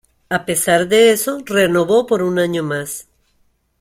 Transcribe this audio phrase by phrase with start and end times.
[0.31, 3.07] A pesar de eso, renovó por un año más.